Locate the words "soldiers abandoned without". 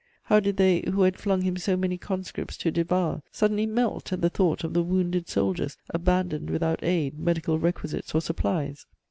5.29-6.79